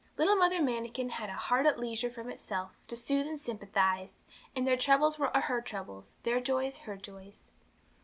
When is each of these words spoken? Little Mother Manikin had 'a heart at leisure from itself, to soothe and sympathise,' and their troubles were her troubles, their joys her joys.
Little 0.17 0.35
Mother 0.35 0.63
Manikin 0.63 1.09
had 1.09 1.29
'a 1.29 1.33
heart 1.35 1.67
at 1.67 1.77
leisure 1.77 2.09
from 2.09 2.31
itself, 2.31 2.71
to 2.87 2.95
soothe 2.95 3.27
and 3.27 3.39
sympathise,' 3.39 4.23
and 4.55 4.67
their 4.67 4.75
troubles 4.75 5.19
were 5.19 5.29
her 5.31 5.61
troubles, 5.61 6.17
their 6.23 6.39
joys 6.41 6.77
her 6.89 6.97
joys. 6.97 7.43